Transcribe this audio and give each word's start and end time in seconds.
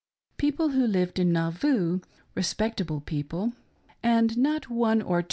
People 0.37 0.69
who 0.69 0.87
lived 0.87 1.19
in 1.19 1.31
Nauvoo, 1.31 1.99
respectable 2.33 3.01
people, 3.01 3.53
and 4.01 4.35
not 4.35 4.67
one 4.67 4.99
or 4.99 5.03
tv/o 5.03 5.03
252 5.03 5.17
E. 5.17 5.19